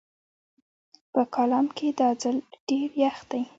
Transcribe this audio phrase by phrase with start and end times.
[1.13, 3.41] په کالام کې دا ځل ډېر يخ دی